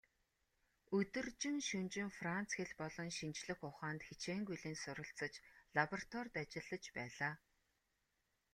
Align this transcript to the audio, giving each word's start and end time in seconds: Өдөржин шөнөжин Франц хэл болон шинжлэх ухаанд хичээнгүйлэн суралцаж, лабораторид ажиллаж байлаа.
Өдөржин 0.97 1.57
шөнөжин 1.67 2.09
Франц 2.19 2.49
хэл 2.57 2.73
болон 2.81 3.09
шинжлэх 3.17 3.59
ухаанд 3.69 4.01
хичээнгүйлэн 4.07 4.75
суралцаж, 4.83 5.33
лабораторид 5.77 6.35
ажиллаж 6.43 6.83
байлаа. 6.97 7.33